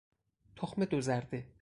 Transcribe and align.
تخم 0.55 0.85
دو 0.85 1.01
زرده 1.01 1.45